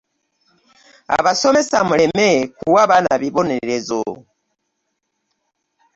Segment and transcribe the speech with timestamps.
[1.17, 4.01] Abasomesa muleme kuwa baana bibonerezo.